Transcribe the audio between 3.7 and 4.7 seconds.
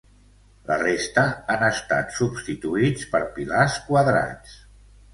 quadrats.